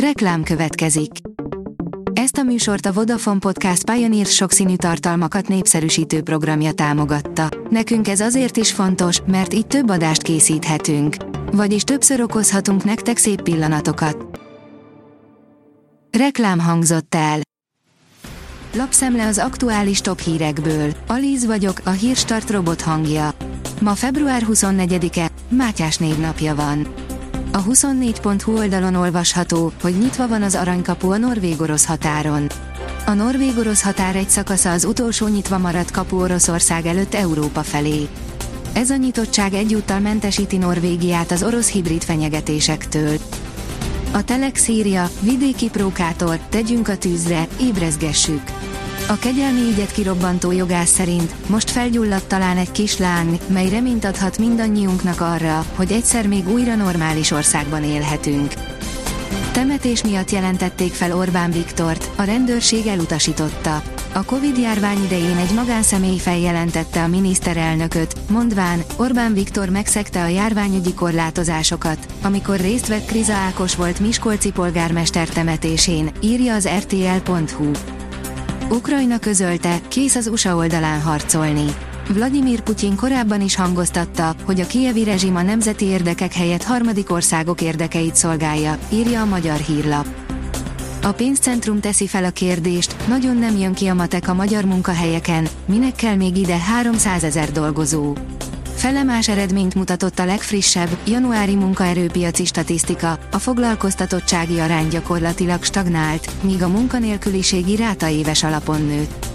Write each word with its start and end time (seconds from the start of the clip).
Reklám 0.00 0.42
következik. 0.42 1.10
Ezt 2.12 2.36
a 2.36 2.42
műsort 2.42 2.86
a 2.86 2.92
Vodafone 2.92 3.38
Podcast 3.38 3.90
Pioneer 3.90 4.26
sokszínű 4.26 4.76
tartalmakat 4.76 5.48
népszerűsítő 5.48 6.22
programja 6.22 6.72
támogatta. 6.72 7.48
Nekünk 7.70 8.08
ez 8.08 8.20
azért 8.20 8.56
is 8.56 8.72
fontos, 8.72 9.20
mert 9.26 9.54
így 9.54 9.66
több 9.66 9.90
adást 9.90 10.22
készíthetünk. 10.22 11.16
Vagyis 11.52 11.82
többször 11.82 12.20
okozhatunk 12.20 12.84
nektek 12.84 13.16
szép 13.16 13.42
pillanatokat. 13.42 14.40
Reklám 16.18 16.60
hangzott 16.60 17.14
el. 17.14 17.40
Lapszemle 18.74 19.26
az 19.26 19.38
aktuális 19.38 20.00
top 20.00 20.20
hírekből. 20.20 20.92
Alíz 21.06 21.46
vagyok, 21.46 21.80
a 21.84 21.90
hírstart 21.90 22.50
robot 22.50 22.80
hangja. 22.80 23.34
Ma 23.80 23.94
február 23.94 24.42
24-e, 24.48 25.28
Mátyás 25.48 25.96
névnapja 25.96 26.54
van. 26.54 27.05
A 27.56 27.64
24.hu 27.64 28.56
oldalon 28.58 28.94
olvasható, 28.94 29.72
hogy 29.82 29.98
nyitva 29.98 30.28
van 30.28 30.42
az 30.42 30.54
aranykapu 30.54 31.10
a 31.10 31.16
norvég-orosz 31.16 31.84
határon. 31.84 32.46
A 33.06 33.12
norvég-orosz 33.12 33.82
határ 33.82 34.16
egy 34.16 34.28
szakasza 34.28 34.70
az 34.70 34.84
utolsó 34.84 35.26
nyitva 35.26 35.58
maradt 35.58 35.90
kapu 35.90 36.20
Oroszország 36.20 36.86
előtt 36.86 37.14
Európa 37.14 37.62
felé. 37.62 38.08
Ez 38.72 38.90
a 38.90 38.96
nyitottság 38.96 39.54
egyúttal 39.54 40.00
mentesíti 40.00 40.56
Norvégiát 40.56 41.30
az 41.30 41.42
orosz 41.42 41.70
hibrid 41.70 42.02
fenyegetésektől. 42.02 43.16
A 44.12 44.24
Telex 44.24 44.68
írja, 44.68 45.10
vidéki 45.20 45.68
prókátor, 45.68 46.38
tegyünk 46.48 46.88
a 46.88 46.96
tűzre, 46.96 47.46
ébrezgessük. 47.60 48.42
A 49.08 49.18
kegyelmi 49.18 49.60
ügyet 49.60 49.92
kirobbantó 49.92 50.52
jogász 50.52 50.90
szerint 50.90 51.48
most 51.48 51.70
felgyulladt 51.70 52.28
talán 52.28 52.56
egy 52.56 52.72
kis 52.72 52.98
láng, 52.98 53.38
mely 53.46 53.68
reményt 53.68 54.04
adhat 54.04 54.38
mindannyiunknak 54.38 55.20
arra, 55.20 55.64
hogy 55.74 55.92
egyszer 55.92 56.26
még 56.26 56.48
újra 56.48 56.74
normális 56.74 57.30
országban 57.30 57.84
élhetünk. 57.84 58.52
Temetés 59.52 60.02
miatt 60.02 60.30
jelentették 60.30 60.92
fel 60.92 61.16
Orbán 61.16 61.50
Viktort, 61.50 62.10
a 62.16 62.22
rendőrség 62.22 62.86
elutasította. 62.86 63.82
A 64.12 64.24
Covid-járvány 64.24 65.04
idején 65.04 65.36
egy 65.36 65.54
magánszemély 65.54 66.18
feljelentette 66.18 67.02
a 67.02 67.08
miniszterelnököt, 67.08 68.16
mondván, 68.30 68.82
Orbán 68.96 69.34
Viktor 69.34 69.68
megszegte 69.68 70.22
a 70.22 70.28
járványügyi 70.28 70.94
korlátozásokat, 70.94 72.06
amikor 72.22 72.60
részt 72.60 72.86
vett 72.86 73.06
Kriza 73.06 73.34
Ákos 73.34 73.76
volt 73.76 74.00
Miskolci 74.00 74.50
polgármester 74.50 75.28
temetésén, 75.28 76.10
írja 76.20 76.54
az 76.54 76.68
rtl.hu. 76.68 77.70
Ukrajna 78.70 79.18
közölte, 79.18 79.80
kész 79.88 80.14
az 80.14 80.26
USA 80.26 80.56
oldalán 80.56 81.00
harcolni. 81.00 81.64
Vladimir 82.08 82.60
Putyin 82.60 82.96
korábban 82.96 83.40
is 83.40 83.56
hangoztatta, 83.56 84.34
hogy 84.44 84.60
a 84.60 84.66
kievi 84.66 85.04
rezsim 85.04 85.36
a 85.36 85.42
nemzeti 85.42 85.84
érdekek 85.84 86.32
helyett 86.32 86.62
harmadik 86.62 87.10
országok 87.10 87.60
érdekeit 87.60 88.16
szolgálja, 88.16 88.78
írja 88.92 89.20
a 89.20 89.24
magyar 89.24 89.56
hírlap. 89.56 90.06
A 91.02 91.12
pénzcentrum 91.12 91.80
teszi 91.80 92.06
fel 92.06 92.24
a 92.24 92.30
kérdést, 92.30 93.08
nagyon 93.08 93.36
nem 93.36 93.56
jön 93.56 93.74
ki 93.74 93.86
a 93.86 93.94
matek 93.94 94.28
a 94.28 94.34
magyar 94.34 94.64
munkahelyeken, 94.64 95.48
minek 95.66 95.94
kell 95.94 96.14
még 96.14 96.36
ide 96.36 96.58
300 96.58 97.24
ezer 97.24 97.52
dolgozó. 97.52 98.12
Felemás 98.76 99.28
eredményt 99.28 99.74
mutatott 99.74 100.18
a 100.18 100.24
legfrissebb, 100.24 100.88
januári 101.06 101.54
munkaerőpiaci 101.54 102.44
statisztika, 102.44 103.18
a 103.32 103.38
foglalkoztatottsági 103.38 104.58
arány 104.58 104.88
gyakorlatilag 104.88 105.64
stagnált, 105.64 106.30
míg 106.42 106.62
a 106.62 106.68
munkanélküliségi 106.68 107.76
ráta 107.76 108.08
éves 108.08 108.42
alapon 108.42 108.82
nőtt. 108.82 109.26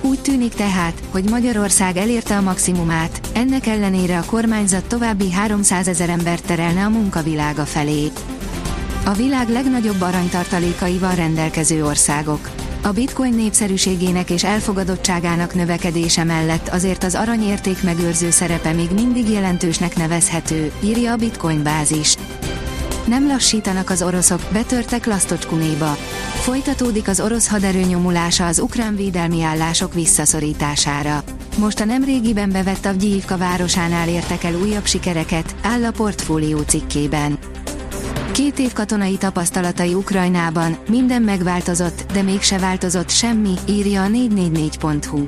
Úgy 0.00 0.20
tűnik 0.20 0.54
tehát, 0.54 1.02
hogy 1.10 1.24
Magyarország 1.30 1.96
elérte 1.96 2.36
a 2.36 2.40
maximumát, 2.40 3.20
ennek 3.34 3.66
ellenére 3.66 4.18
a 4.18 4.24
kormányzat 4.24 4.84
további 4.84 5.30
300 5.30 5.88
ezer 5.88 6.08
embert 6.08 6.46
terelne 6.46 6.84
a 6.84 6.88
munkavilága 6.88 7.64
felé. 7.64 8.10
A 9.04 9.12
világ 9.12 9.48
legnagyobb 9.48 10.00
aranytartalékaival 10.00 11.14
rendelkező 11.14 11.84
országok. 11.84 12.50
A 12.84 12.92
bitcoin 12.92 13.34
népszerűségének 13.34 14.30
és 14.30 14.44
elfogadottságának 14.44 15.54
növekedése 15.54 16.24
mellett 16.24 16.68
azért 16.68 17.04
az 17.04 17.14
aranyérték 17.14 17.82
megőrző 17.82 18.30
szerepe 18.30 18.72
még 18.72 18.90
mindig 18.90 19.28
jelentősnek 19.28 19.96
nevezhető, 19.96 20.72
írja 20.80 21.12
a 21.12 21.16
bitcoin 21.16 21.62
bázis. 21.62 22.16
Nem 23.06 23.26
lassítanak 23.26 23.90
az 23.90 24.02
oroszok, 24.02 24.40
betörtek 24.52 25.06
Lasztocskunéba. 25.06 25.96
Folytatódik 26.34 27.08
az 27.08 27.20
orosz 27.20 27.48
haderő 27.48 27.80
nyomulása 27.80 28.46
az 28.46 28.58
ukrán 28.58 28.96
védelmi 28.96 29.42
állások 29.42 29.94
visszaszorítására. 29.94 31.22
Most 31.58 31.80
a 31.80 31.84
nemrégiben 31.84 32.50
bevett 32.50 32.86
Avgyívka 32.86 33.36
városánál 33.36 34.08
értek 34.08 34.44
el 34.44 34.54
újabb 34.54 34.86
sikereket, 34.86 35.54
áll 35.62 35.84
a 35.84 35.90
portfólió 35.90 36.58
cikkében. 36.58 37.38
Két 38.34 38.58
év 38.58 38.72
katonai 38.72 39.16
tapasztalatai 39.16 39.94
Ukrajnában, 39.94 40.76
minden 40.88 41.22
megváltozott, 41.22 42.12
de 42.12 42.22
mégse 42.22 42.58
változott 42.58 43.10
semmi, 43.10 43.54
írja 43.68 44.02
a 44.02 44.06
444.hu. 44.06 45.24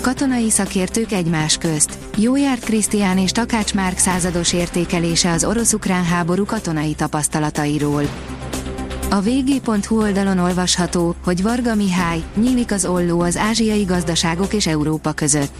Katonai 0.00 0.50
szakértők 0.50 1.12
egymás 1.12 1.58
közt. 1.58 1.98
Jó 2.16 2.36
járt 2.36 2.64
Krisztián 2.64 3.18
és 3.18 3.30
Takács 3.30 3.74
Márk 3.74 3.98
százados 3.98 4.52
értékelése 4.52 5.30
az 5.30 5.44
orosz-ukrán 5.44 6.04
háború 6.04 6.44
katonai 6.44 6.94
tapasztalatairól. 6.94 8.02
A 9.10 9.20
vg.hu 9.20 10.00
oldalon 10.00 10.38
olvasható, 10.38 11.14
hogy 11.24 11.42
Varga 11.42 11.74
Mihály, 11.74 12.22
nyílik 12.36 12.72
az 12.72 12.84
olló 12.84 13.20
az 13.20 13.36
ázsiai 13.36 13.84
gazdaságok 13.84 14.52
és 14.52 14.66
Európa 14.66 15.12
között. 15.12 15.52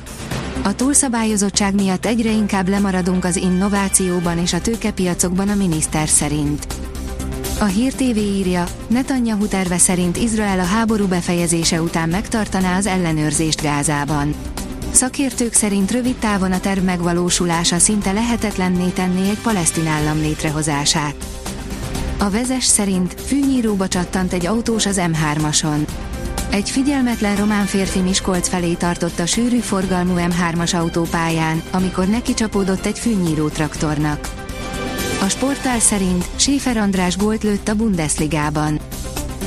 A 0.69 0.75
túlszabályozottság 0.75 1.75
miatt 1.75 2.06
egyre 2.06 2.31
inkább 2.31 2.69
lemaradunk 2.69 3.25
az 3.25 3.37
innovációban 3.37 4.39
és 4.39 4.53
a 4.53 4.61
tőkepiacokban 4.61 5.49
a 5.49 5.55
miniszter 5.55 6.09
szerint. 6.09 6.67
A 7.61 7.65
Hír 7.65 7.93
TV 7.93 8.17
írja, 8.17 8.67
Netanyahu 8.87 9.47
terve 9.47 9.79
szerint 9.79 10.17
Izrael 10.17 10.61
a 10.61 10.65
háború 10.65 11.06
befejezése 11.06 11.83
után 11.83 12.09
megtartaná 12.09 12.77
az 12.77 12.87
ellenőrzést 12.87 13.62
Gázában. 13.62 14.34
Szakértők 14.91 15.53
szerint 15.53 15.91
rövid 15.91 16.17
távon 16.17 16.53
a 16.53 16.61
terv 16.61 16.85
megvalósulása 16.85 17.79
szinte 17.79 18.12
lehetetlenné 18.12 18.89
tenné 18.89 19.29
egy 19.29 19.41
palesztin 19.41 19.87
állam 19.87 20.21
létrehozását. 20.21 21.15
A 22.19 22.31
vezes 22.31 22.65
szerint 22.65 23.21
fűnyíróba 23.21 23.89
csattant 23.89 24.33
egy 24.33 24.47
autós 24.47 24.87
az 24.87 25.00
M3-ason. 25.00 25.87
Egy 26.50 26.70
figyelmetlen 26.70 27.36
román 27.36 27.66
férfi 27.66 27.98
Miskolc 27.98 28.48
felé 28.48 28.72
tartott 28.72 29.19
a 29.19 29.26
sűrű 29.26 29.59
forgalmú 29.59 30.14
M3-as 30.16 30.76
autópályán, 30.76 31.62
amikor 31.70 32.06
neki 32.06 32.34
csapódott 32.34 32.86
egy 32.86 32.98
fűnyíró 32.98 33.48
traktornak. 33.48 34.31
A 35.20 35.28
sportál 35.28 35.81
szerint 35.81 36.25
Séfer 36.37 36.76
András 36.76 37.16
gólt 37.16 37.42
lőtt 37.42 37.69
a 37.69 37.75
Bundesligában. 37.75 38.78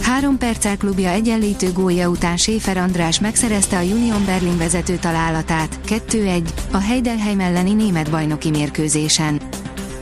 Három 0.01 0.37
perccel 0.37 0.77
klubja 0.77 1.09
egyenlítő 1.09 1.71
gólja 1.71 2.09
után 2.09 2.37
Séfer 2.37 2.77
András 2.77 3.19
megszerezte 3.19 3.77
a 3.77 3.83
Union 3.83 4.25
Berlin 4.25 4.57
vezető 4.57 4.95
találatát, 4.95 5.79
2-1, 5.87 6.41
a 6.71 6.77
Heidenheim 6.77 7.39
elleni 7.39 7.73
német 7.73 8.09
bajnoki 8.09 8.49
mérkőzésen. 8.49 9.41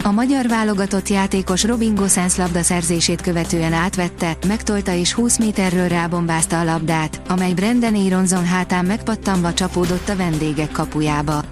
A 0.04 0.12
magyar 0.12 0.48
válogatott 0.48 1.10
játékos 1.10 1.64
Robin 1.64 1.96
Gosens 1.96 2.36
labdaszerzését 2.36 3.22
követően 3.22 3.74
átvette, 3.74 4.38
megtolta 4.48 4.94
és 4.94 5.14
20 5.14 5.38
méterről 5.38 5.88
rábombázta 5.88 6.60
a 6.60 6.64
labdát, 6.64 7.22
amely 7.28 7.54
Brendan 7.54 7.96
Aronson 7.96 8.46
hátán 8.46 8.86
megpattanva 8.86 9.54
csapódott 9.54 10.10
a 10.10 10.16
vendégek 10.16 10.72
kapujába. 10.72 11.44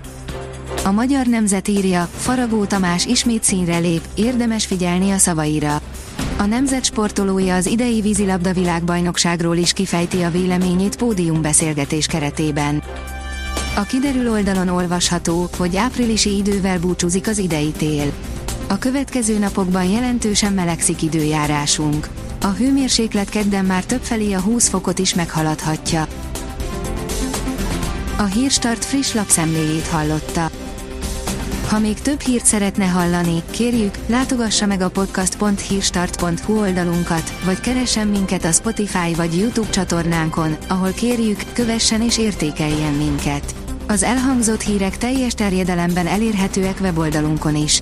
A 0.85 0.91
magyar 0.91 1.25
nemzet 1.25 1.67
írja, 1.67 2.09
Faragó 2.15 2.65
Tamás 2.65 3.05
ismét 3.05 3.43
színre 3.43 3.77
lép, 3.77 4.01
érdemes 4.15 4.65
figyelni 4.65 5.11
a 5.11 5.17
szavaira. 5.17 5.81
A 6.37 6.45
nemzet 6.45 6.85
sportolója 6.85 7.55
az 7.55 7.65
idei 7.65 8.01
vízilabda 8.01 8.53
világbajnokságról 8.53 9.55
is 9.55 9.73
kifejti 9.73 10.21
a 10.21 10.31
véleményét 10.31 10.95
pódiumbeszélgetés 10.95 12.05
keretében. 12.05 12.83
A 13.75 13.81
kiderül 13.81 14.31
oldalon 14.31 14.67
olvasható, 14.67 15.49
hogy 15.57 15.75
áprilisi 15.75 16.35
idővel 16.35 16.79
búcsúzik 16.79 17.27
az 17.27 17.37
idei 17.37 17.71
tél. 17.71 18.11
A 18.69 18.77
következő 18.77 19.37
napokban 19.37 19.83
jelentősen 19.83 20.53
melegszik 20.53 21.01
időjárásunk. 21.01 22.07
A 22.41 22.47
hőmérséklet 22.47 23.29
kedden 23.29 23.65
már 23.65 23.85
többfelé 23.85 24.33
a 24.33 24.39
20 24.39 24.69
fokot 24.69 24.99
is 24.99 25.13
meghaladhatja. 25.13 26.07
A 28.17 28.23
Hírstart 28.23 28.85
friss 28.85 29.13
lapszemléjét 29.13 29.87
hallotta. 29.87 30.49
Ha 31.67 31.79
még 31.79 32.01
több 32.01 32.19
hírt 32.19 32.45
szeretne 32.45 32.85
hallani, 32.85 33.43
kérjük, 33.51 33.97
látogassa 34.07 34.65
meg 34.65 34.81
a 34.81 34.89
podcast.hírstart.hu 34.89 36.59
oldalunkat, 36.59 37.33
vagy 37.45 37.59
keressen 37.59 38.07
minket 38.07 38.45
a 38.45 38.51
Spotify 38.51 39.13
vagy 39.15 39.37
YouTube 39.37 39.69
csatornánkon, 39.69 40.57
ahol 40.67 40.91
kérjük, 40.91 41.39
kövessen 41.53 42.01
és 42.01 42.17
értékeljen 42.17 42.93
minket. 42.93 43.55
Az 43.87 44.03
elhangzott 44.03 44.61
hírek 44.61 44.97
teljes 44.97 45.33
terjedelemben 45.33 46.07
elérhetőek 46.07 46.77
weboldalunkon 46.81 47.55
is. 47.55 47.81